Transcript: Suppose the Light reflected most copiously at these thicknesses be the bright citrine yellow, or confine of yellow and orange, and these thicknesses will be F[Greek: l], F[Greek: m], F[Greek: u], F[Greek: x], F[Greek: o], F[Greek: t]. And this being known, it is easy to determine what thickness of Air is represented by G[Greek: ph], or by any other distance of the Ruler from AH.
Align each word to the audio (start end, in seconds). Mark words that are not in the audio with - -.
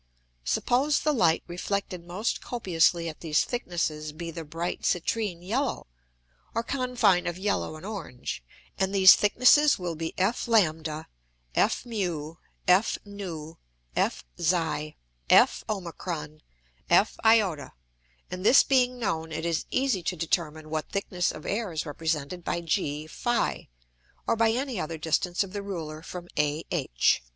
Suppose 0.45 1.01
the 1.01 1.13
Light 1.13 1.43
reflected 1.45 2.07
most 2.07 2.41
copiously 2.41 3.07
at 3.07 3.19
these 3.19 3.43
thicknesses 3.43 4.13
be 4.13 4.31
the 4.31 4.43
bright 4.43 4.81
citrine 4.81 5.43
yellow, 5.45 5.85
or 6.55 6.63
confine 6.63 7.27
of 7.27 7.37
yellow 7.37 7.75
and 7.75 7.85
orange, 7.85 8.43
and 8.79 8.95
these 8.95 9.13
thicknesses 9.13 9.77
will 9.77 9.93
be 9.93 10.15
F[Greek: 10.17 10.17
l], 10.17 10.25
F[Greek: 10.55 10.65
m], 10.73 11.05
F[Greek: 11.55 11.99
u], 11.99 12.39
F[Greek: 12.65 13.59
x], 13.95 14.23
F[Greek: 15.29 15.65
o], 15.69 16.39
F[Greek: 16.89 17.57
t]. 17.59 17.73
And 18.31 18.43
this 18.43 18.63
being 18.63 18.97
known, 18.97 19.31
it 19.31 19.45
is 19.45 19.67
easy 19.69 20.01
to 20.01 20.15
determine 20.15 20.71
what 20.71 20.89
thickness 20.89 21.31
of 21.31 21.45
Air 21.45 21.71
is 21.71 21.85
represented 21.85 22.43
by 22.43 22.61
G[Greek: 22.61 23.11
ph], 23.23 23.67
or 24.25 24.35
by 24.35 24.49
any 24.49 24.79
other 24.79 24.97
distance 24.97 25.43
of 25.43 25.53
the 25.53 25.61
Ruler 25.61 26.01
from 26.01 26.27
AH. 26.39 27.21